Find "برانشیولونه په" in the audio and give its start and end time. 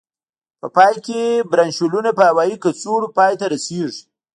1.51-2.23